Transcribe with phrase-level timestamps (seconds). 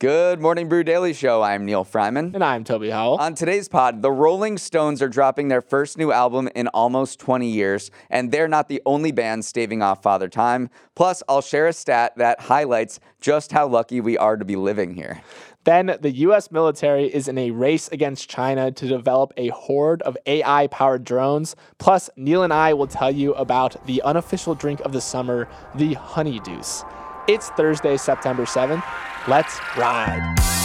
[0.00, 1.42] Good morning, Brew Daily Show.
[1.42, 2.34] I'm Neal Freyman.
[2.34, 3.18] And I'm Toby Howell.
[3.18, 7.46] On today's pod, the Rolling Stones are dropping their first new album in almost 20
[7.46, 10.70] years, and they're not the only band staving off Father Time.
[10.94, 14.94] Plus, I'll share a stat that highlights just how lucky we are to be living
[14.94, 15.20] here.
[15.64, 20.16] Then, the US military is in a race against China to develop a horde of
[20.24, 21.56] AI powered drones.
[21.76, 25.92] Plus, Neil and I will tell you about the unofficial drink of the summer, the
[25.92, 26.84] Honey Deuce.
[27.30, 28.82] It's Thursday, September 7th.
[29.28, 30.59] Let's ride.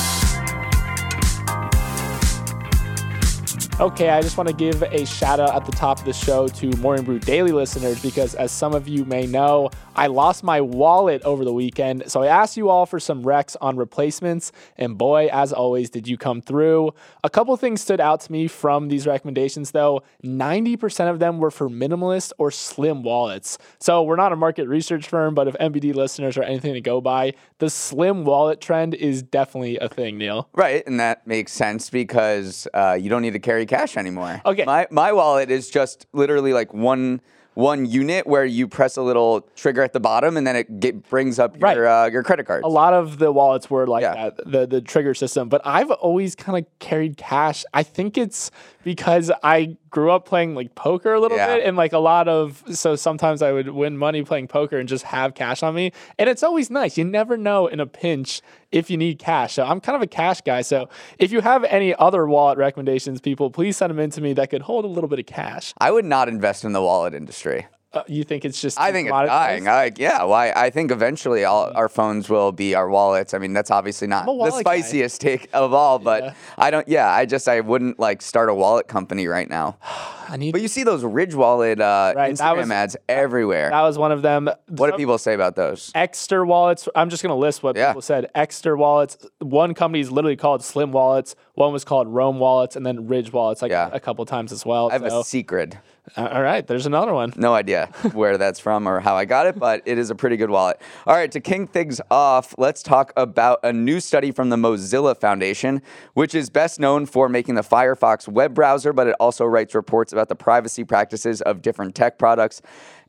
[3.77, 6.47] Okay, I just want to give a shout out at the top of the show
[6.47, 10.61] to Morning Brew Daily listeners because, as some of you may know, I lost my
[10.61, 12.09] wallet over the weekend.
[12.09, 16.07] So I asked you all for some recs on replacements, and boy, as always, did
[16.07, 16.93] you come through.
[17.25, 20.03] A couple things stood out to me from these recommendations, though.
[20.23, 23.57] 90% of them were for minimalist or slim wallets.
[23.79, 27.01] So we're not a market research firm, but if MBD listeners are anything to go
[27.01, 30.47] by, the slim wallet trend is definitely a thing, Neal.
[30.53, 34.41] Right, and that makes sense because uh, you don't need to carry cash anymore.
[34.45, 34.65] Okay.
[34.65, 37.21] My, my wallet is just literally like one
[37.53, 41.07] one unit where you press a little trigger at the bottom and then it get,
[41.09, 41.77] brings up Right.
[41.77, 42.65] your uh, your credit card.
[42.65, 44.13] A lot of the wallets were like Yeah.
[44.13, 45.47] that, the the trigger system.
[45.47, 47.63] But I've always kind of carried cash.
[47.73, 48.51] I think it's
[48.83, 51.55] because I grew up playing like poker a little Yeah.
[51.55, 54.89] bit, and like a lot of so sometimes I would win money playing poker and
[54.89, 56.97] just have cash on me, and it's always nice.
[56.97, 58.41] You never know in a pinch
[58.73, 59.53] if you need cash.
[59.53, 60.63] So I'm kind of a cash guy.
[60.63, 64.33] So if you have any other wallet recommendations, people, please send them in to me
[64.33, 65.73] that could hold a little bit of cash.
[65.77, 67.67] I would not invest in the wallet industry.
[67.95, 69.67] Uh, you think it's just I think it's dying.
[69.67, 70.51] I, yeah, why?
[70.51, 73.33] I think eventually all our phones will be our wallets.
[73.33, 74.81] I mean, that's obviously not the wallet guy.
[74.81, 76.33] spiciest take of all, but Yeah.
[76.57, 76.87] I don't.
[76.87, 79.77] Yeah, I just I wouldn't like start a wallet company right now.
[80.27, 80.53] I need.
[80.53, 83.69] But you see those Ridge Wallet uh, Right, Instagram was- ads everywhere.
[83.69, 84.49] that was one of them.
[84.69, 85.91] what do people say about those?
[85.93, 86.89] Ekster wallets.
[86.95, 87.89] I'm just going to list what Yeah.
[87.89, 88.31] people said.
[88.35, 89.17] Ekster wallets.
[89.39, 91.35] One company is literally called Slim Wallets.
[91.53, 93.87] One was called Rome Wallets, and then Ridge Wallets, like Yeah.
[93.93, 94.89] a couple times as well.
[94.89, 95.77] I have So- a secret.
[96.15, 97.33] Uh, all right, there's another one.
[97.35, 100.37] No idea where that's from or how I got it, but it is a pretty
[100.37, 100.79] good wallet.
[101.07, 105.17] All right, to king things off, let's talk about a new study from the Mozilla
[105.17, 105.81] Foundation,
[106.13, 110.13] which is best known for making the Firefox web browser, but it also writes reports
[110.13, 112.61] about the privacy practices of different tech products.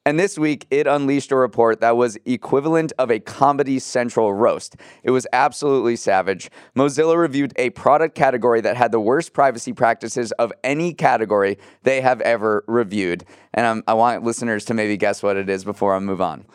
[0.06, 4.76] And this week, it unleashed a report that was equivalent of a Comedy Central roast.
[5.02, 6.48] It was absolutely savage.
[6.76, 12.00] Mozilla reviewed a product category that had the worst privacy practices of any category they
[12.02, 13.24] have ever reviewed.
[13.52, 16.46] And um, I want listeners to maybe guess what it is before I move on.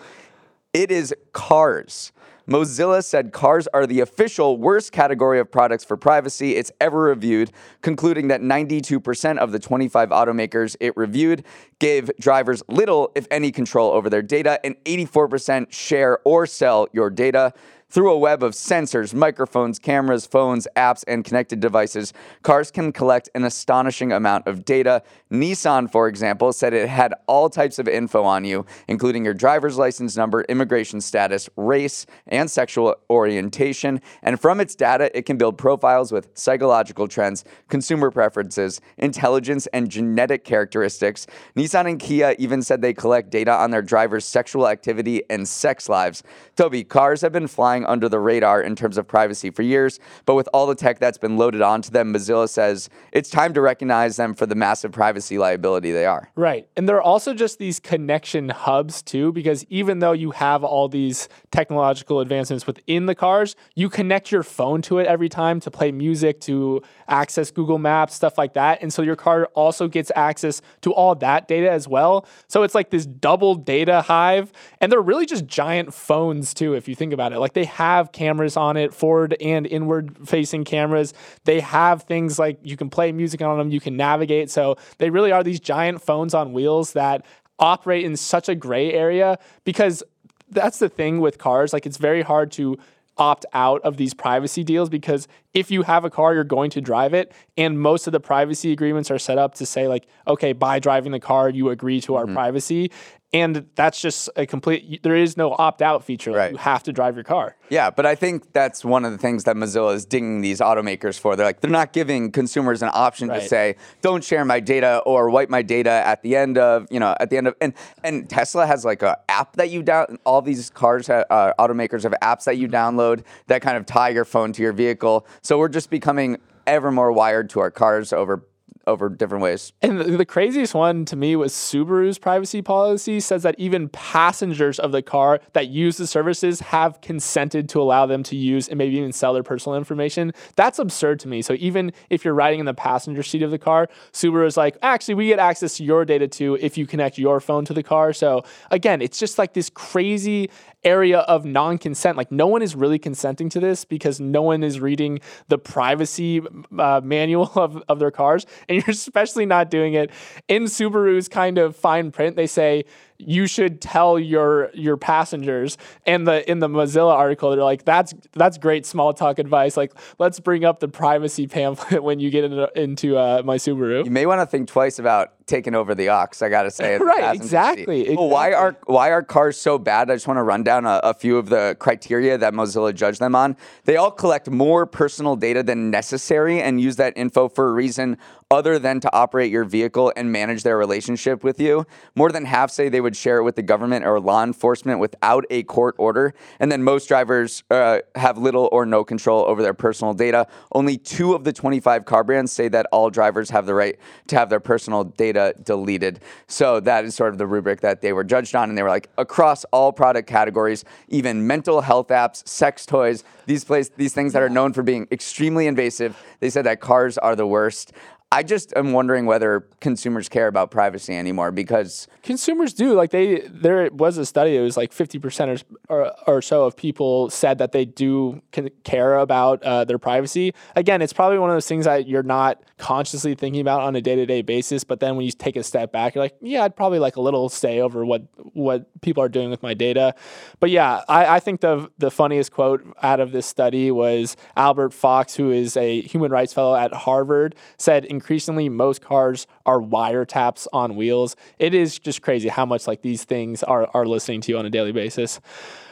[0.72, 2.14] It is cars.
[2.48, 7.52] Mozilla said cars are the official worst category of products for privacy it's ever reviewed,
[7.82, 11.44] concluding that 92% of the 25 automakers it reviewed
[11.80, 17.10] gave drivers little, if any, control over their data, and 84% share or sell your
[17.10, 17.54] data.
[17.92, 23.28] Through a web of sensors, microphones, cameras, phones, apps, and connected devices, cars can collect
[23.36, 25.04] an astonishing amount of data.
[25.30, 29.78] Nissan, for example, said it had all types of info on you, including your driver's
[29.78, 34.00] license number, immigration status, race, and sexual orientation.
[34.24, 39.90] And from its data, it can build profiles with psychological trends, consumer preferences, intelligence, and
[39.90, 41.28] genetic characteristics.
[41.58, 45.90] Nissan and Kia even said they collect data on their drivers' sexual activity and sex
[45.90, 46.24] lives.
[46.56, 50.36] Toby, cars have been flying under the radar in terms of privacy for years, but
[50.36, 54.16] with all the tech that's been loaded onto them, Mozilla says it's time to recognize
[54.16, 56.30] them for the massive privacy liability they are.
[56.36, 56.68] Right.
[56.76, 60.88] And there are also just these connection hubs too, because even though you have all
[60.88, 65.72] these technological advancements within the cars, you connect your phone to it every time to
[65.72, 68.82] play music, to access Google Maps, stuff like that.
[68.82, 72.26] And so your car also gets access to all that data as well.
[72.48, 74.52] So it's like this double data hive.
[74.80, 77.40] And they're really just giant phones too, if you think about it.
[77.40, 81.14] Like they have cameras on it, forward and inward facing cameras.
[81.46, 84.50] They have things like you can play music on them, you can navigate.
[84.50, 87.26] So they really are these giant phones on wheels that
[87.60, 90.04] operate in such a gray area because
[90.50, 91.74] that's the thing with cars.
[91.74, 92.78] Like it's very hard to
[93.18, 96.82] opt out of these privacy deals because if you have a car, you're going to
[96.82, 97.32] drive it.
[97.58, 101.12] And most of the privacy agreements are set up to say, like, okay, by driving
[101.12, 102.36] the car, you agree to our mm-hmm.
[102.36, 102.92] privacy.
[103.34, 105.04] And that's just a complete.
[105.04, 106.32] There is no opt out feature.
[106.32, 106.52] Right.
[106.52, 107.56] You have to drive your car.
[107.70, 111.18] Yeah, but I think that's one of the things that Mozilla is dinging these automakers
[111.18, 111.36] for.
[111.36, 115.30] They're like, they're not giving consumers an option to say, don't share my data or
[115.30, 117.74] wipe my data at the end of, you know, at the end of, and
[118.04, 120.20] and Tesla has like a app that you down.
[120.26, 124.10] All these cars, ha- uh, automakers have apps that you download that kind of tie
[124.10, 125.26] your phone to your vehicle.
[125.42, 126.38] So we're just becoming
[126.68, 128.46] ever more wired to our cars over
[128.88, 129.74] over different ways.
[129.82, 134.92] And the, craziest one to me was Subaru's privacy policy says that even passengers of
[134.92, 138.96] the car that use the services have consented to allow them to use and maybe
[138.96, 140.34] even sell their personal information.
[140.56, 141.42] That's absurd to me.
[141.42, 144.78] So even if you're riding in the passenger seat of the car, Subaru is like,
[144.82, 147.84] actually, we get access to your data too if you connect your phone to the
[147.84, 148.14] car.
[148.14, 150.50] So again, it's just like this crazy
[150.84, 152.18] area of non-consent.
[152.18, 156.42] Like no one is really consenting to this because no one is reading the privacy
[156.78, 160.12] uh, manual of, of their cars, and you're especially not doing it
[160.48, 162.36] in Subaru's kind of fine print.
[162.36, 162.86] They say
[163.26, 168.14] you should tell your your passengers and the in the Mozilla article they're like that's
[168.34, 172.44] that's great small talk advice like let's bring up the privacy pamphlet when you get
[172.44, 176.10] into, into uh, my Subaru You may want to think twice about taking over the
[176.10, 176.28] aux.
[176.42, 178.16] I got to say, Right, passenger exactly.
[178.16, 180.10] Well, why are why are cars so bad?
[180.10, 183.20] I just want to run down a, a few of the criteria that Mozilla judged
[183.20, 183.58] them on.
[183.86, 188.18] They all collect more personal data than necessary and use that info for a reason
[188.52, 191.86] other than to operate your vehicle and manage their relationship with you.
[192.16, 195.46] More than half say they would share it with the government or law enforcement without
[195.50, 196.34] a court order.
[196.60, 200.48] And then most drivers uh, have little or no control over their personal data.
[200.74, 204.36] Only two of the 25 car brands say that all drivers have the right to
[204.36, 206.20] have their personal data deleted.
[206.48, 208.68] So that is sort of the rubric that they were judged on.
[208.68, 213.64] And they were like, across all product categories, even mental health apps, sex toys, these
[213.64, 216.18] place, these things that are known for being extremely invasive.
[216.42, 217.94] They said that cars are the worst.
[218.34, 223.42] I just am wondering whether consumers care about privacy anymore because consumers do like they
[223.50, 227.58] there was a study it was like 50% or, or, or so of people said
[227.58, 228.42] that they do
[228.86, 230.54] care about uh, their privacy.
[230.78, 234.02] Again it's probably one of those things that you're not consciously thinking about on a
[234.02, 236.98] day-to-day basis but then when you take a step back you're like yeah i'd probably
[236.98, 238.24] like a little say over what
[238.54, 240.16] what people are doing with my data.
[240.62, 244.94] But yeah i, I think the the funniest quote out of this study was albert
[244.94, 250.68] fox who is a human rights fellow at harvard said increasingly most cars are wiretaps
[250.72, 254.52] on wheels it is just crazy how much like these things are, are listening to
[254.52, 255.40] you on a daily basis.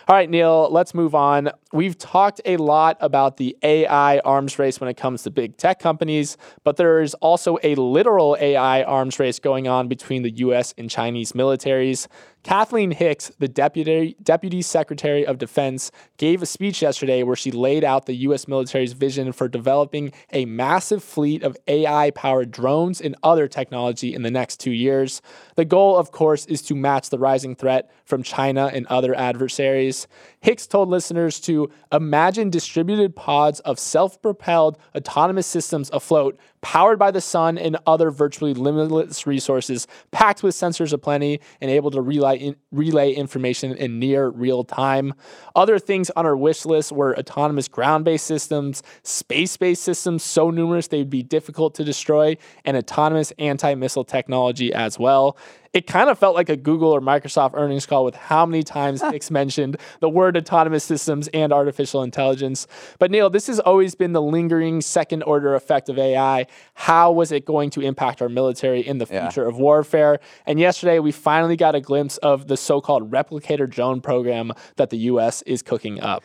[0.07, 1.51] All right, Neal, let's move on.
[1.71, 5.79] We've talked a lot about the AI arms race when it comes to big tech
[5.79, 10.73] companies, but there is also a literal AI arms race going on between the US
[10.79, 12.07] and Chinese militaries.
[12.43, 17.83] Kathleen Hicks, the deputy, deputy secretary of defense, gave a speech yesterday where she laid
[17.83, 18.47] out the U.S.
[18.47, 24.21] military's vision for developing a massive fleet of AI powered drones and other technology in
[24.21, 25.21] the next two years.
[25.55, 30.07] The goal, of course, is to match the rising threat from China and other adversaries.
[30.39, 37.11] Hicks told listeners to imagine distributed pods of self propelled autonomous systems afloat, powered by
[37.11, 42.55] the sun and other virtually limitless resources, packed with sensors aplenty, and able to relay,
[42.71, 45.13] relay information in near real time.
[45.55, 50.49] Other things on our wish list were autonomous ground based systems, space based systems so
[50.49, 55.37] numerous they would be difficult to destroy, and autonomous anti missile technology as well.
[55.73, 59.01] It kind of felt like a Google or Microsoft earnings call with how many times
[59.11, 62.65] Hicks mentioned the word autonomous systems and artificial intelligence.
[62.97, 66.47] But Neal, this has always been the lingering second order effect of AI.
[66.73, 69.29] How was it going to impact our military in the Yeah.
[69.29, 70.19] future of warfare?
[70.47, 74.89] And yesterday, we finally got a glimpse of the so called replicator drone program that
[74.89, 76.23] the US is cooking up.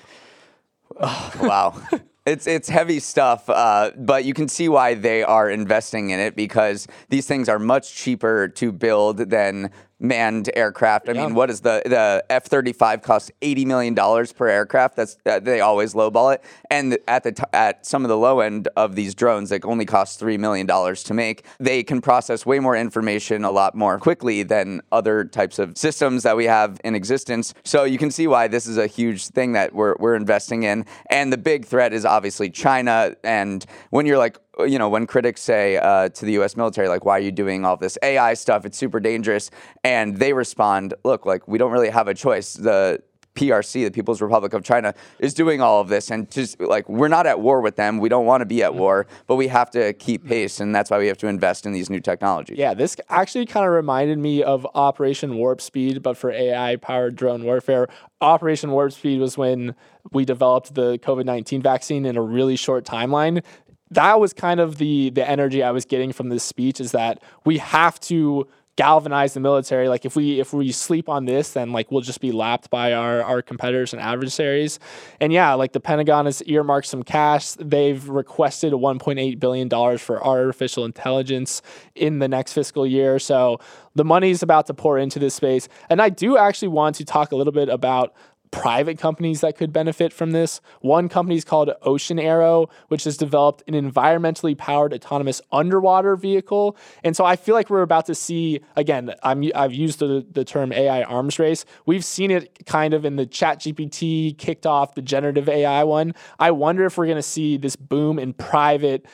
[1.00, 1.82] Oh, wow.
[2.26, 6.34] It's it's heavy stuff, uh, but you can see why they are investing in it
[6.34, 9.70] because these things are much cheaper to build than
[10.00, 11.08] manned aircraft.
[11.08, 11.26] I Yeah.
[11.26, 14.96] mean, what is the the F thirty five costs eighty million dollars per aircraft?
[14.96, 18.40] That's uh, they always lowball it, and at the t- at some of the low
[18.40, 21.46] end of these drones, that only cost three million dollars to make.
[21.58, 26.22] They can process way more information a lot more quickly than other types of systems
[26.24, 27.54] that we have in existence.
[27.64, 30.86] So you can see why this is a huge thing that we're we're investing in,
[31.10, 33.14] and the big threat is obviously China.
[33.24, 36.56] And when you're like you know, when critics say uh, to the U.S.
[36.56, 38.64] military, like, "Why are you doing all this AI stuff?
[38.64, 39.50] It's super dangerous,"
[39.82, 42.54] and they respond, "Look, like, we don't really have a choice.
[42.54, 43.02] The
[43.34, 47.08] PRC, the People's Republic of China, is doing all of this, and just like we're
[47.08, 47.98] not at war with them.
[47.98, 50.90] We don't want to be at war, but we have to keep pace, and that's
[50.90, 54.18] why we have to invest in these new technologies." Yeah, this actually kind of reminded
[54.18, 57.88] me of Operation Warp Speed, but for AI powered drone warfare.
[58.20, 59.74] Operation Warp Speed was when
[60.12, 63.42] we developed the COVID 19 vaccine in a really short timeline.
[63.90, 67.22] That was kind of the the energy I was getting from this speech is that
[67.44, 69.88] we have to galvanize the military.
[69.88, 72.92] Like if we if we sleep on this, then like we'll just be lapped by
[72.92, 74.78] our our competitors and adversaries.
[75.20, 77.52] And yeah, like the Pentagon has earmarked some cash.
[77.52, 81.62] They've requested a 1.8 billion dollars for artificial intelligence
[81.94, 83.18] in the next fiscal year.
[83.18, 83.58] So
[83.94, 85.68] the money is about to pour into this space.
[85.88, 88.14] And I do actually want to talk a little bit about
[88.54, 90.60] private companies that could benefit from this.
[90.80, 96.76] One company is called Ocean Aero, which has developed an environmentally powered autonomous underwater vehicle.
[97.02, 100.44] And so I feel like we're about to see, again, I'm, I've used the, the
[100.44, 101.64] term AI arms race.
[101.84, 106.14] We've seen it kind of in the chat GPT kicked off the generative AI one.
[106.38, 109.04] I wonder if we're going to see this boom in private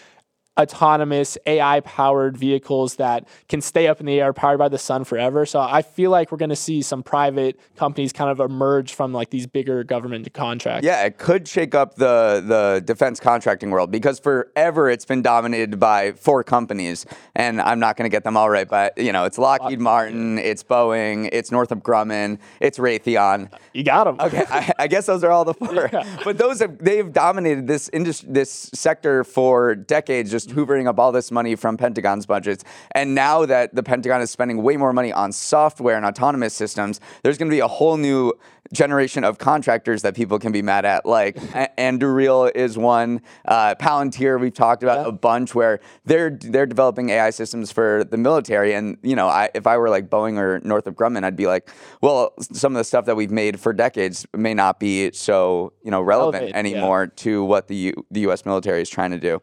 [0.60, 5.04] autonomous AI powered vehicles that can stay up in the air powered by the sun
[5.04, 5.46] forever.
[5.46, 9.12] So I feel like we're going to see some private companies kind of emerge from
[9.12, 10.84] like these bigger government contracts.
[10.84, 15.80] Yeah, it could shake up the the defense contracting world because forever it's been dominated
[15.80, 19.24] by four companies, and I'm not going to get them all right, but you know
[19.24, 23.50] it's Lockheed Martin, it's Boeing, it's Northrop Grumman, it's Raytheon.
[23.72, 24.20] You got them.
[24.20, 25.70] Okay, I, I guess those are all the four.
[25.92, 26.04] Yeah.
[26.24, 30.30] But those have they've dominated this industry, this sector for decades.
[30.30, 32.64] Just hoovering up all this money from Pentagon's budgets.
[32.92, 37.00] And now that the Pentagon is spending way more money on software and autonomous systems,
[37.22, 38.32] there's going to be a whole new
[38.72, 41.04] generation of contractors that people can be mad at.
[41.04, 41.36] Like
[41.78, 43.22] Anduril is one.
[43.44, 45.08] Uh, Palantir, we've talked about yeah.
[45.08, 48.74] a bunch where they're they're developing AI systems for the military.
[48.74, 51.70] And you know, I, if I were like Boeing or Northrop Grumman, I'd be like,
[52.00, 55.90] well, some of the stuff that we've made for decades may not be so you
[55.90, 57.14] know relevant, anymore yeah.
[57.16, 58.44] to what the U- the U.S.
[58.44, 59.40] military is trying to do.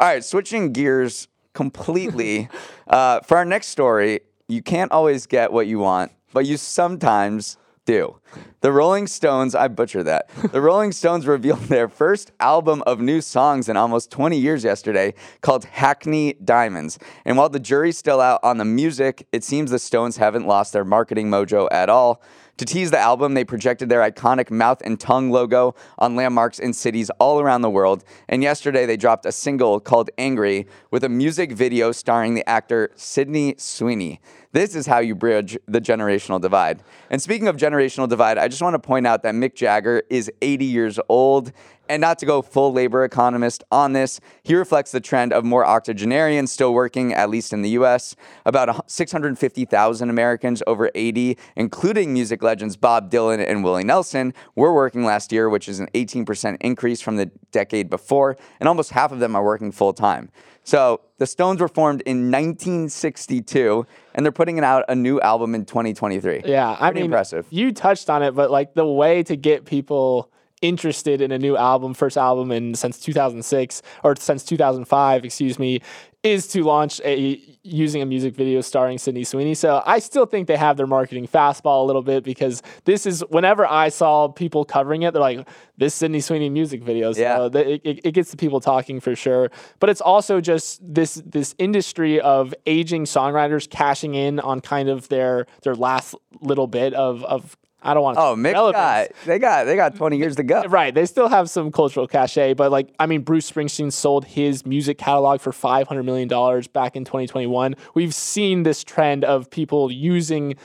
[0.00, 2.48] All right, switching gears completely.
[2.88, 7.56] uh, for our next story, you can't always get what you want, but you sometimes
[7.84, 8.16] do.
[8.60, 10.28] The Rolling Stones, I butcher that.
[10.50, 15.14] The Rolling Stones revealed their first album of new songs in almost 20 years yesterday
[15.40, 16.98] called Hackney Diamonds.
[17.24, 20.72] And while the jury's still out on the music, it seems the Stones haven't lost
[20.72, 22.22] their marketing mojo at all.
[22.56, 26.72] To tease the album, they projected their iconic mouth and tongue logo on landmarks in
[26.72, 28.04] cities all around the world.
[28.28, 32.90] And yesterday, they dropped a single called Angry with a music video starring the actor
[32.96, 34.20] Sydney Sweeney.
[34.52, 36.82] This is how you bridge the generational divide.
[37.08, 40.30] And speaking of generational divide, I just want to point out that Mick Jagger is
[40.42, 41.52] 80 years old
[41.90, 45.66] and not to go full labor economist on this, he reflects the trend of more
[45.66, 48.14] octogenarians still working, at least in the US.
[48.46, 55.04] About 650,000 Americans over 80, including music legends Bob Dylan and Willie Nelson, were working
[55.04, 59.18] last year, which is an 18% increase from the decade before, and almost half of
[59.18, 60.30] them are working full time.
[60.62, 65.66] So the Stones were formed in 1962, and they're putting out a new album in
[65.66, 66.42] 2023.
[66.46, 67.46] Yeah, I Pretty mean, impressive.
[67.50, 70.30] You touched on it, but like the way to get people
[70.62, 75.82] interested in a new album, first album in since 2006 or since 2005, excuse me,
[76.22, 79.54] is to launch a using a music video starring Sydney Sweeney.
[79.54, 83.20] So I still think they have their marketing fastball a little bit because this is
[83.30, 85.48] whenever I saw people covering it, they're like,
[85.78, 87.46] "This Sydney Sweeney music video." So yeah.
[87.46, 89.50] it, it, it gets the people talking for sure.
[89.78, 95.08] But it's also just this this industry of aging songwriters cashing in on kind of
[95.08, 98.22] their their last little bit of of I don't want to.
[98.22, 100.62] Oh, Mick got they got they got twenty years to go.
[100.64, 104.66] Right, they still have some cultural cachet, but like I mean, Bruce Springsteen sold his
[104.66, 107.74] music catalog for five hundred million dollars back in 2021.
[107.94, 110.56] We've seen this trend of people using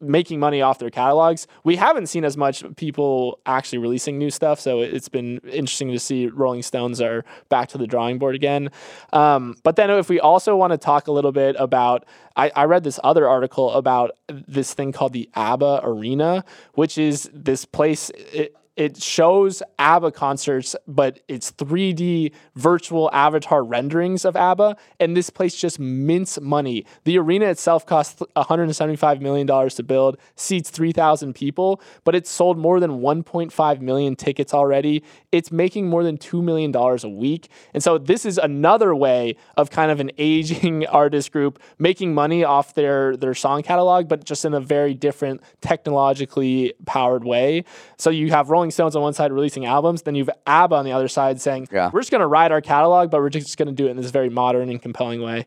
[0.00, 1.46] making money off their catalogs.
[1.64, 5.98] We haven't seen as much people actually releasing new stuff, so it's been interesting to
[5.98, 8.70] see Rolling Stones are back to the drawing board again.
[9.12, 12.04] Um, but then, if we also want to talk a little bit about,
[12.36, 17.30] I, I read this other article about this thing called the ABBA Arena, which is
[17.32, 18.10] this place.
[18.10, 25.28] It, it shows ABBA concerts, but it's 3D virtual avatar renderings of ABBA, and this
[25.28, 26.86] place just mints money.
[27.04, 32.58] The arena itself costs 175 million dollars to build, seats 3,000 people, but it's sold
[32.58, 35.02] more than 1.5 million tickets already.
[35.32, 39.36] It's making more than two million dollars a week, and so this is another way
[39.56, 44.24] of kind of an aging artist group making money off their their song catalog, but
[44.24, 47.64] just in a very different technologically powered way.
[47.98, 50.92] So you have Rolling Stones on one side releasing albums, then you've ABBA on the
[50.92, 51.88] other side saying, yeah.
[51.90, 53.96] we're just going to ride our catalog, but we're just going to do it in
[53.96, 55.46] this very modern and compelling way.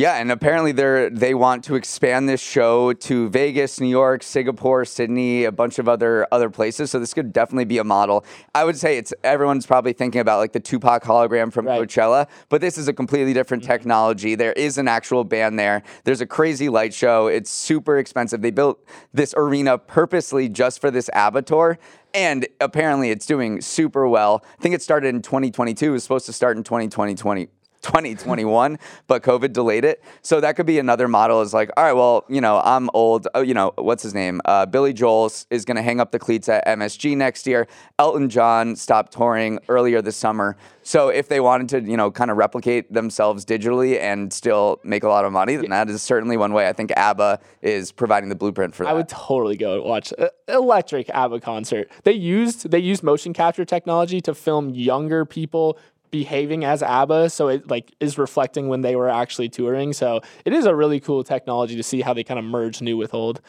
[0.00, 4.86] Yeah, and apparently they they want to expand this show to Vegas, New York, Singapore,
[4.86, 6.90] Sydney, a bunch of other other places.
[6.90, 8.24] So this could definitely be a model.
[8.54, 11.82] I would say it's everyone's probably thinking about like the Tupac hologram from right.
[11.82, 13.72] Coachella, but this is a completely different mm-hmm.
[13.72, 14.34] technology.
[14.36, 15.82] There is an actual band there.
[16.04, 17.26] There's a crazy light show.
[17.26, 18.40] It's super expensive.
[18.40, 21.78] They built this arena purposely just for this avatar
[22.14, 24.42] and apparently it's doing super well.
[24.58, 25.84] I think it started in 2022.
[25.84, 27.48] It was supposed to start in 2020,
[27.82, 30.02] 2021, but COVID delayed it.
[30.22, 33.28] So that could be another model is like, all right, well, you know, I'm old.
[33.34, 34.40] Oh, you know, what's his name?
[34.44, 37.66] Uh, Billy Joel is going to hang up the cleats at MSG next year.
[37.98, 40.56] Elton John stopped touring earlier this summer.
[40.82, 45.02] So if they wanted to, you know, kind of replicate themselves digitally and still make
[45.02, 46.68] a lot of money, then that is certainly one way.
[46.68, 48.90] I think ABBA is providing the blueprint for that.
[48.90, 51.90] I would totally go watch an electric ABBA concert.
[52.04, 55.78] They used they used motion capture technology to film younger people
[56.10, 59.92] behaving as ABBA, so it like is reflecting when they were actually touring.
[59.92, 62.96] So it is a really cool technology to see how they kind of merge new
[62.96, 63.40] with old.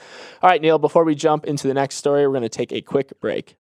[0.41, 0.79] All right, Neal.
[0.79, 3.55] Before we jump into the next story, we're going to take a quick break.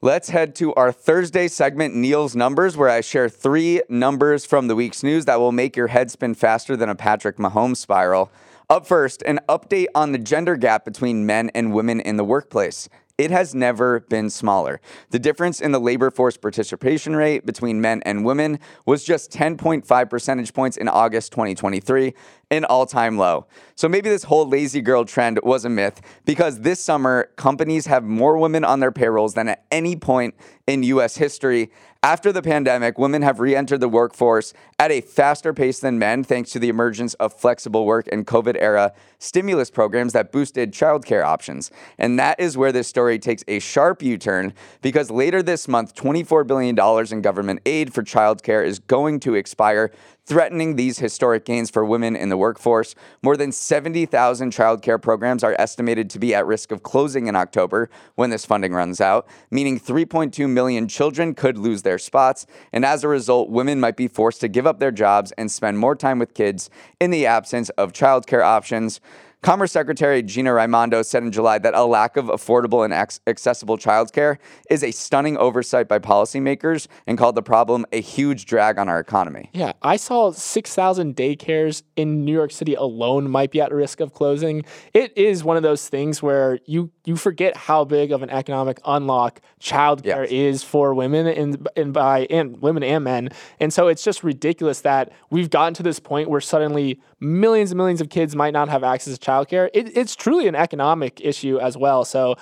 [0.00, 4.76] Let's head to our Thursday segment, Neal's Numbers, where I share three numbers from the
[4.76, 8.30] week's news that will make your head spin faster than a Patrick Mahomes spiral.
[8.70, 12.88] Up first, an update on the gender gap between men and women in the workplace.
[13.18, 14.80] It has never been smaller.
[15.10, 20.08] The difference in the labor force participation rate between men and women was just 10.5
[20.08, 22.14] percentage points in August 2023,
[22.50, 23.46] an all time low.
[23.74, 28.04] So maybe this whole lazy girl trend was a myth because this summer, companies have
[28.04, 30.34] more women on their payrolls than at any point
[30.66, 31.70] in US history.
[32.02, 36.22] After the pandemic, women have re entered the workforce at a faster pace than men
[36.22, 41.24] thanks to the emergence of flexible work and COVID era stimulus programs that boosted childcare
[41.24, 41.72] options.
[41.98, 45.96] And that is where this story takes a sharp U turn because later this month,
[45.96, 46.78] $24 billion
[47.12, 49.90] in government aid for childcare is going to expire
[50.28, 52.94] threatening these historic gains for women in the workforce.
[53.22, 57.88] More than 70,000 childcare programs are estimated to be at risk of closing in October
[58.14, 62.46] when this funding runs out, meaning 3.2 million children could lose their spots.
[62.74, 65.78] And as a result, women might be forced to give up their jobs and spend
[65.78, 66.68] more time with kids
[67.00, 69.00] in the absence of childcare options.
[69.40, 74.38] Commerce Secretary Gina Raimondo said in July that a lack of affordable and accessible childcare
[74.68, 78.98] is a stunning oversight by policymakers and called the problem a huge drag on our
[78.98, 79.48] economy.
[79.52, 84.12] Yeah, I saw 6,000 daycares in New York City alone might be at risk of
[84.12, 84.64] closing.
[84.92, 88.78] It is one of those things where you you forget how big of an economic
[88.84, 90.30] unlock childcare yes.
[90.30, 93.30] is for women and and by and women and men.
[93.58, 97.78] And so it's just ridiculous that we've gotten to this point where suddenly millions and
[97.78, 99.70] millions of kids might not have access to childcare.
[99.72, 102.04] It, it's truly an economic issue as well.
[102.04, 102.36] So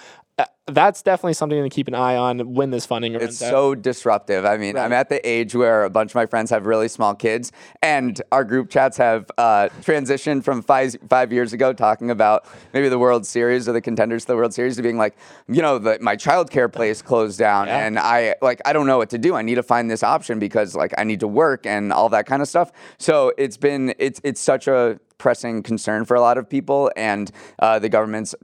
[0.67, 4.45] that's definitely something to keep an eye on when this funding runs It's so disruptive.
[4.45, 4.85] I mean, right.
[4.85, 7.53] I'm at the age where a bunch of my friends have really small kids,
[7.83, 12.89] and our group chats have uh, transitioned from five five years ago talking about maybe
[12.89, 15.17] the World Series or the contenders to the World Series to being like,
[15.49, 17.87] you know, the, my childcare place closed down, yeah.
[17.87, 19.37] and I like I don't know what to do.
[19.37, 22.27] I need to find this option because like I need to work and all that
[22.27, 22.73] kind of stuff.
[22.99, 27.31] So it's been it's it's such a pressing concern for a lot of people, and
[27.59, 28.35] uh, the government's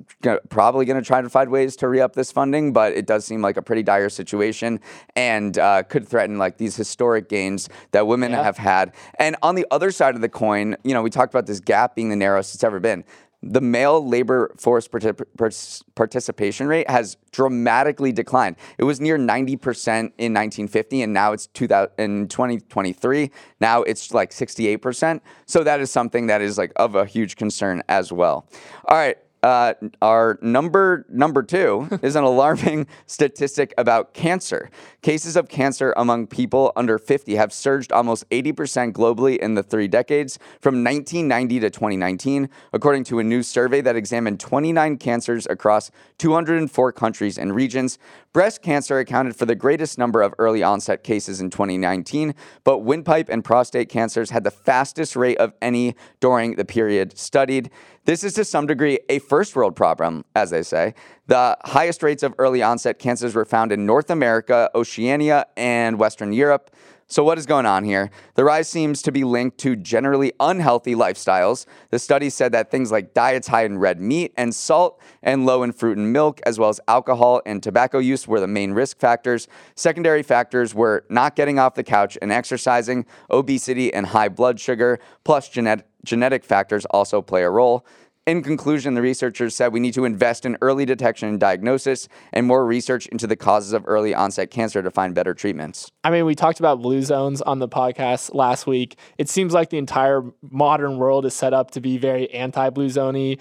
[0.49, 2.73] probably going to try to find ways to re up this funding.
[2.73, 4.81] But it does seem like a pretty dire situation,
[5.17, 8.43] and uh, could threaten like these historic gains that women yeah.
[8.43, 8.95] have had.
[9.19, 11.95] And on the other side of the coin, you know, we talked about this gap
[11.95, 13.05] being the narrowest it's ever been
[13.43, 18.57] the male labor force participation rate has dramatically declined.
[18.79, 23.31] It was near 90% in 1950, and now it's 2000, in 2023.
[23.61, 25.21] Now it's like 68%.
[25.47, 28.47] So that is something that is like of a huge concern as well.
[28.87, 29.19] All right.
[29.43, 34.71] Uh, our number number two is an alarming statistic about cancer.
[35.03, 39.89] Cases of cancer among people under 50 have surged almost 80% globally in the three
[39.89, 45.91] decades from 1990 to 2019, according to a new survey that examined 29 cancers across
[46.19, 47.99] 204 countries and regions.
[48.33, 53.29] Breast cancer accounted for the greatest number of early onset cases in 2019, but windpipe
[53.29, 57.71] and prostate cancers had the fastest rate of any during the period studied.
[58.05, 60.95] This is to some degree a first world problem, as they say.
[61.29, 66.33] The highest rates of early onset cancers were found in North America, Oceania, and Western
[66.33, 66.75] Europe.
[67.13, 68.11] So, what is going on here?
[68.37, 71.67] The rise seems to be linked to generally unhealthy lifestyles.
[71.91, 75.63] The study said that things like diets high in red meat and salt and low
[75.63, 78.99] in fruit and milk, as well as alcohol and tobacco use, were the main risk
[78.99, 79.47] factors.
[79.75, 84.99] Secondary factors were not getting off the couch and exercising, obesity, and high blood sugar,
[85.23, 87.85] plus genet- genetic factors also play a role.
[88.25, 92.47] In conclusion, the researchers said we need to invest in early detection and diagnosis and
[92.47, 95.91] more research into the causes of early onset cancer to find better treatments.
[96.05, 98.97] I mean, we talked about blue zones on the podcast last week.
[99.19, 102.87] It seems like the entire modern world is set up to be very anti blue
[102.87, 103.41] zoney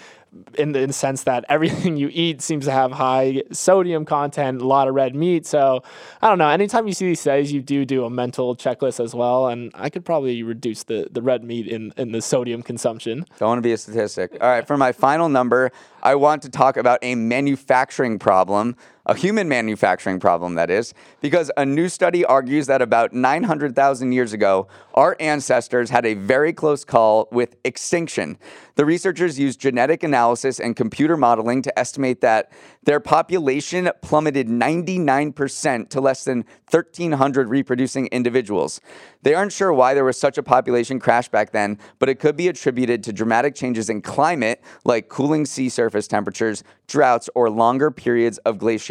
[0.58, 4.62] in the, in the sense that everything you eat seems to have high sodium content,
[4.62, 5.46] a lot of red meat.
[5.46, 5.84] So
[6.22, 6.48] I don't know.
[6.48, 9.90] Anytime you see these studies, you do do a mental checklist as well, and I
[9.90, 13.26] could probably reduce the the red meat in in the sodium consumption.
[13.40, 14.38] Don't want to be a statistic.
[14.40, 15.72] All right, for my final number,
[16.04, 21.52] I want to talk about a manufacturing problem a human manufacturing problem, that is, because
[21.58, 26.84] a new study argues that about 900,000 years ago, our ancestors had a very close
[26.84, 28.38] call with extinction.
[28.76, 32.52] The researchers used genetic analysis and computer modeling to estimate that
[32.84, 38.82] their population plummeted 99% to less than 1,300 reproducing individuals.
[39.24, 42.36] They aren't sure why there was such a population crash back then, but it could
[42.36, 47.92] be attributed to dramatic changes in climate, like cooling sea surface temperatures, droughts, or longer
[47.92, 48.91] periods of glaciation.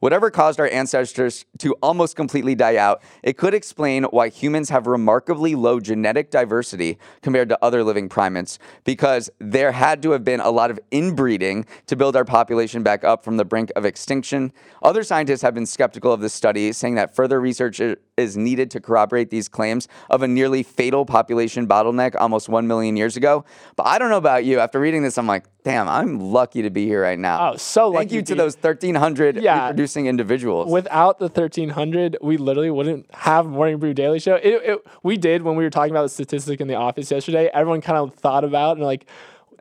[0.00, 4.86] Whatever caused our ancestors to almost completely die out, it could explain why humans have
[4.86, 10.40] remarkably low genetic diversity compared to other living primates, because there had to have been
[10.40, 14.52] a lot of inbreeding to build our population back up from the brink of extinction.
[14.82, 17.80] Other scientists have been skeptical of this study, saying that further research
[18.16, 22.96] is needed to corroborate these claims of a nearly fatal population bottleneck almost 1 million
[22.96, 23.44] years ago.
[23.76, 24.60] But I don't know about you.
[24.60, 27.52] After reading this, I'm like, damn, I'm lucky to be here right now.
[27.52, 29.64] Oh, so Thank lucky you to those 1,300 Yeah.
[29.68, 30.70] reproducing individuals.
[30.70, 34.36] Without the 1300, we literally wouldn't have Morning Brew Daily Show.
[34.36, 37.50] It, it, we did when we were talking about the statistic in the office yesterday.
[37.52, 39.06] Everyone kind of thought about and like,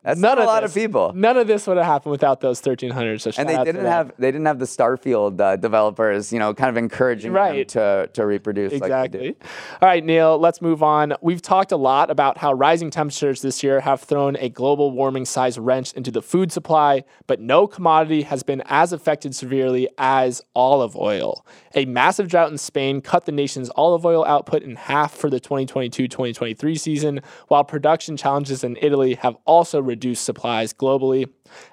[0.03, 1.13] That's none not a lot of people.
[1.15, 3.21] None of this would have happened without those 1300.
[3.21, 6.69] So and they didn't have they didn't have the Starfield uh, developers, you know, kind
[6.69, 7.67] of encouraging Right.
[7.69, 8.73] them to to reproduce.
[8.73, 8.83] Like.
[8.83, 9.35] Exactly.
[9.81, 11.13] All right, Neal, let's move on.
[11.21, 15.25] We've talked a lot about how rising temperatures this year have thrown a global warming
[15.25, 20.41] size wrench into the food supply, but no commodity has been as affected severely as
[20.55, 21.45] olive oil.
[21.75, 25.39] A massive drought in Spain cut the nation's olive oil output in half for the
[25.39, 31.29] 2022 2023 season, while production challenges in Italy have also reduced supplies globally.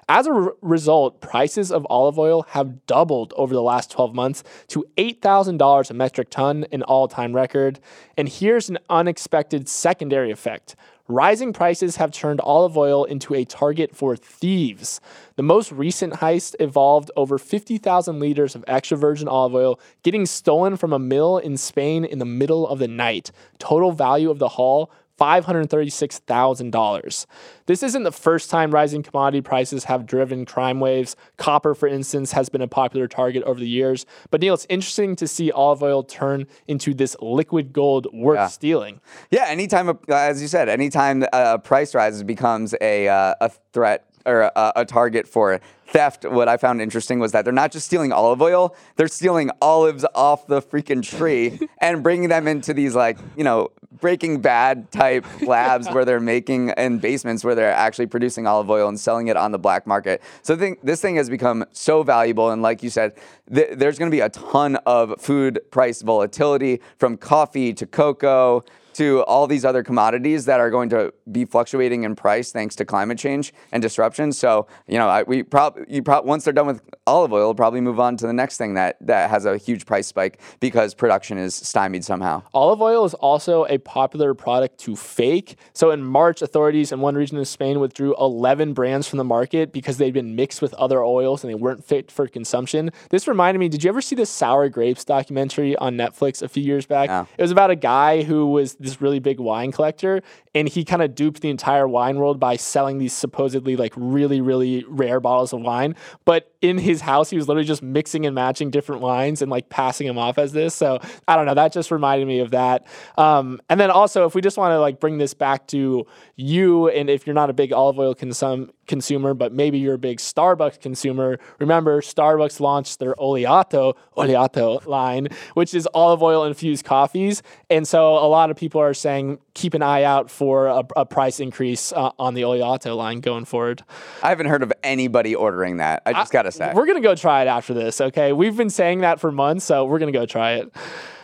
[0.07, 4.43] As a r- result, prices of olive oil have doubled over the last 12 months
[4.67, 7.79] to $8,000 a metric ton, an all time record.
[8.17, 10.75] And here's an unexpected secondary effect.
[11.07, 15.01] Rising prices have turned olive oil into a target for thieves.
[15.35, 20.77] The most recent heist involved over 50,000 liters of extra virgin olive oil getting stolen
[20.77, 23.31] from a mill in Spain in the middle of the night.
[23.59, 27.25] Total value of the haul $536,000.
[27.65, 31.15] This isn't the first time rising commodity prices have driven crime waves.
[31.37, 34.05] Copper, for instance, has been a popular target over the years.
[34.29, 38.47] But Neal, it's interesting to see olive oil turn into this liquid gold worth Yeah.
[38.47, 39.01] stealing.
[39.29, 44.05] Yeah, anytime, a- as you said, anytime a price rises becomes a uh, a threat
[44.25, 46.25] or a, a target for theft.
[46.25, 50.05] What I found interesting was that they're not just stealing olive oil; they're stealing olives
[50.15, 55.25] off the freaking tree and bringing them into these like you know Breaking Bad type
[55.41, 59.37] labs where they're making in basements where they're actually producing olive oil and selling it
[59.37, 60.21] on the black market.
[60.41, 63.13] So think this thing has become so valuable, and like you said,
[63.53, 68.63] th- there's going to be a ton of food price volatility from coffee to cocoa
[69.01, 72.85] to all these other commodities that are going to be fluctuating in price thanks to
[72.85, 74.31] climate change and disruption.
[74.31, 77.99] So, you know, I, we probably prob- once they're done with olive oil, probably move
[77.99, 81.55] on to the next thing that that has a huge price spike because production is
[81.55, 82.43] stymied somehow.
[82.53, 85.57] Olive oil is also a popular product to fake.
[85.73, 89.73] So in March, authorities in one region of Spain withdrew 11 brands from the market
[89.73, 92.91] because they'd been mixed with other oils and they weren't fit for consumption.
[93.09, 96.61] This reminded me, did you ever see the Sour Grapes documentary on Netflix a few
[96.61, 97.09] years back?
[97.09, 97.27] No.
[97.35, 100.21] It was about a guy who was this really big wine collector
[100.53, 104.41] and he kind of duped the entire wine world by selling these supposedly like really
[104.41, 105.95] really rare bottles of wine.
[106.25, 109.69] But in his house he was literally just mixing and matching different wines and like
[109.69, 110.75] passing them off as this.
[110.75, 112.85] So i don't know that just reminded me of that.
[113.17, 116.89] Um, and then also if we just want to like bring this back to you
[116.89, 120.17] and if you're not a big olive oil consum- consumer but maybe you're a big
[120.17, 127.41] starbucks consumer remember starbucks launched their oleato oleato line which is olive oil infused coffees.
[127.69, 131.05] And so a lot of people are saying keep an eye out for a, a
[131.05, 133.83] price increase uh, on the oleato line going forward
[134.23, 136.01] I haven't heard of anybody ordering that.
[136.05, 136.71] I just gotta say.
[136.73, 139.85] we're gonna go try it after this okay we've been saying that for months so
[139.85, 140.71] we're gonna go try it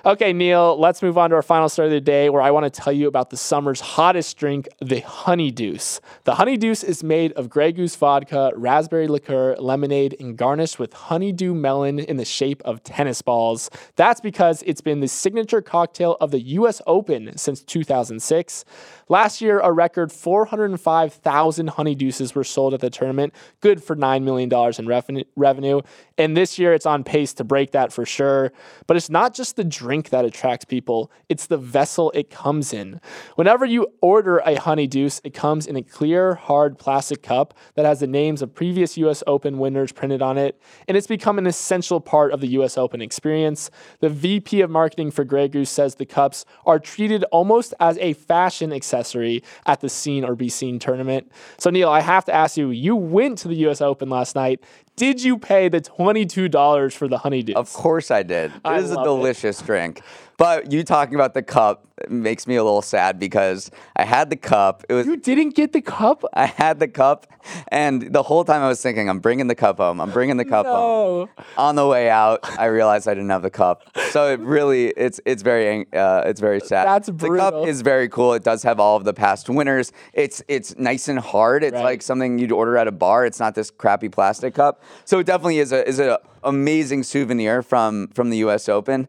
[0.06, 2.64] okay neal let's move on to our final story of the day where i want
[2.64, 6.00] to tell you about the summer's hottest drink the honey deuce.
[6.24, 10.94] The honey deuce is made of grey goose vodka raspberry liqueur lemonade and garnished with
[10.94, 13.70] honeydew melon in the shape of tennis balls.
[13.96, 18.66] That's because it's been the signature cocktail of the us open since 2006
[19.10, 23.34] last year a record 405000 honey deuces were sold at the tournament.
[23.62, 25.82] Good for $9 million in reven- revenue.
[26.18, 28.52] And this year it's on pace to break that for sure.
[28.86, 33.00] But it's not just the drink that attracts people it's the vessel it comes in.
[33.36, 37.86] Whenever you order a honey deuce it comes in a clear hard plastic cup that
[37.86, 40.60] has the names of previous us open winners printed on it.
[40.88, 43.70] And it's become an essential part of the us open experience.
[44.00, 48.14] The vp of marketing for grey goose says the cups are treated almost as a
[48.14, 51.32] fashion accessory accessory at the Seen or Be Seen tournament.
[51.58, 54.62] So, Neal, I have to ask you you went to the US Open last night.
[54.98, 57.56] Did you pay the $22 for the honey deuce?
[57.56, 58.52] Of course I did.
[58.52, 59.10] It I is a love it.
[59.10, 60.02] delicious drink.
[60.38, 64.36] But you talking about the cup makes me a little sad because I had the
[64.36, 64.84] cup.
[64.90, 66.24] It was You didn't get the cup?
[66.34, 67.26] I had the cup,
[67.70, 70.00] and the whole time I was thinking, I'm bringing the cup home.
[70.00, 71.28] I'm bringing the cup home.
[71.38, 71.44] No.
[71.58, 73.82] On the way out, I realized I didn't have the cup.
[74.12, 76.86] So it really, it's it's very uh, it's very sad.
[76.86, 77.46] That's brutal.
[77.46, 78.34] The cup is very cool.
[78.36, 79.92] It does have all of the past winners.
[80.14, 81.64] It's it's nice and hard.
[81.64, 81.84] It's Right.
[81.84, 83.26] like something you'd order at a bar.
[83.26, 84.84] It's not this crappy plastic cup.
[85.06, 88.70] So it definitely is a is an amazing souvenir from from the U.S.
[88.70, 89.08] Open.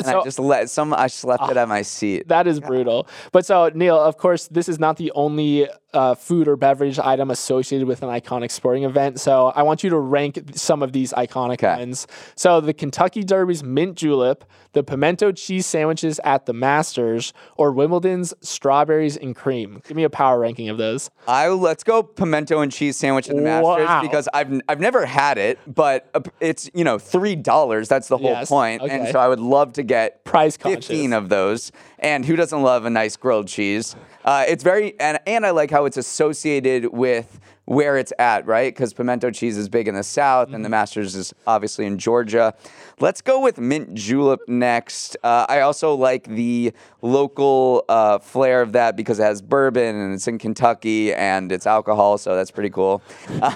[0.00, 0.94] And So- I just let some.
[0.94, 2.28] I just left it ah, at my seat.
[2.28, 3.08] That is brutal.
[3.32, 7.30] But so, Neal, of course, this is not the only uh, food or beverage item
[7.30, 9.18] associated with an iconic sporting event.
[9.20, 11.76] So I want you to rank some of these iconic Okay.
[11.76, 12.06] ones.
[12.36, 18.34] So the Kentucky Derby's mint julep, the pimento cheese sandwiches at the Masters, or Wimbledon's
[18.42, 19.80] strawberries and cream.
[19.88, 21.10] Give me a power ranking of those.
[21.26, 25.38] I let's go pimento and cheese sandwich at the Masters because I've I've never had
[25.38, 27.88] it, but uh, it's you know three dollars.
[27.88, 28.82] That's the whole Yes, point.
[28.82, 30.86] and so I would love to get Price conscious.
[30.86, 31.72] fifteen of those.
[32.00, 33.96] And who doesn't love a nice grilled cheese?
[34.24, 38.74] Uh, it's very and and I like how it's associated with where it's at, right?
[38.74, 40.54] Because pimento cheese is big in the South, Mm-hmm.
[40.54, 42.54] and the Masters is obviously in Georgia.
[42.98, 45.18] Let's go with mint julep next.
[45.22, 50.14] Uh, I also like the local uh, flair of that because it has bourbon and
[50.14, 53.02] it's in Kentucky and it's alcohol, so that's pretty cool.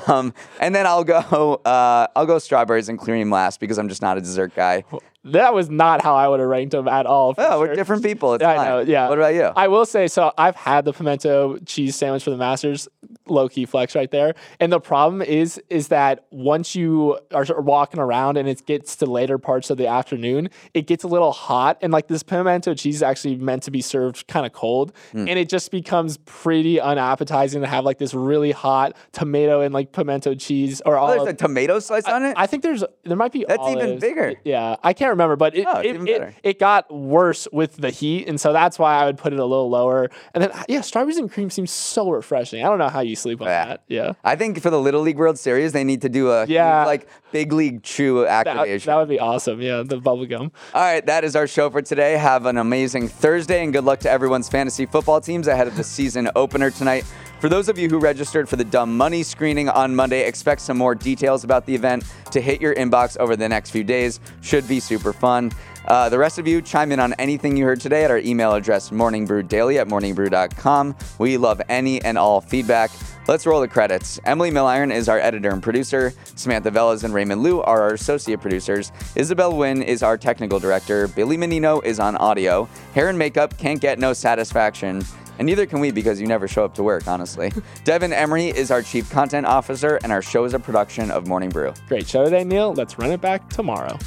[0.07, 4.03] Um, and then I'll go uh, I'll go strawberries and cream last because I'm just
[4.03, 4.85] not a dessert guy.
[5.25, 7.35] That was not how I would have ranked them at all.
[7.39, 8.35] Oh, we're different people.
[8.35, 8.67] It's I fine.
[8.67, 9.09] know, yeah.
[9.09, 9.45] What about you?
[9.45, 12.89] I will say, so I've had the pimento cheese sandwich for the Masters,
[13.33, 14.35] low key flex right there.
[14.61, 18.64] And the problem is, is that once you are sort of walking around and it
[18.66, 21.79] gets to later parts of the afternoon, it gets a little hot.
[21.83, 25.29] And like this pimento cheese is actually meant to be served kind of cold, Hmm.
[25.29, 29.92] and it just becomes pretty unappetizing to have like this really hot tomato and like
[29.92, 31.09] pimento cheese or oh, all.
[31.09, 32.35] there's a tomato slice on it.
[32.37, 34.35] I think there's there might be That's even bigger.
[34.45, 38.29] Yeah, I can't remember, but it Oh, it, it, it got worse with the heat,
[38.29, 40.11] and so that's why I would put it a little lower.
[40.35, 42.64] And then yeah, strawberries and cream seems so refreshing.
[42.64, 43.65] I don't know how you sleep on Yeah.
[43.67, 43.81] that.
[43.89, 46.85] Yeah, I think for the Little League World Series, they need to do a Yeah.
[46.85, 48.91] like big league chew that, activation.
[48.91, 49.61] that would be awesome.
[49.63, 50.53] Yeah, the bubble gum.
[50.75, 52.17] All right, that is our show for today.
[52.19, 55.85] Have an amazing Thursday and good luck to everyone's fantasy football teams ahead of the
[55.85, 57.05] season opener tonight.
[57.41, 60.79] For those of you who registered for the Dumb Money screening on Monday, expect some
[60.79, 64.21] more details about the event to hit your inbox over the next few days.
[64.43, 65.51] Should be super fun.
[65.89, 68.55] Uh, the rest of you, chime in on anything you heard today at our email
[68.55, 70.95] address, morningbrewdaily at morningbrew.com.
[71.19, 72.91] We love any and all feedback.
[73.29, 74.19] Let's roll the credits.
[74.25, 76.13] Emily Milliron is our editor and producer.
[76.35, 78.91] Samantha Velez and Raymond Liu are our associate producers.
[79.15, 81.07] Isabel Wynn is our technical director.
[81.07, 82.69] Billy Menino is on audio.
[82.95, 85.05] Hair and makeup can't get no satisfaction.
[85.39, 87.53] And neither can we because you never show up to work, honestly.
[87.85, 91.49] Devin Emery is our chief content officer, and our show is a production of Morning
[91.49, 91.73] Brew.
[91.89, 92.75] Great show today, Neal.
[92.75, 93.99] Let's run it back tomorrow.